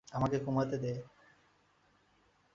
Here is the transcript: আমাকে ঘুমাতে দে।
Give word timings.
আমাকে 0.11 0.37
ঘুমাতে 0.39 0.77
দে। 0.77 0.93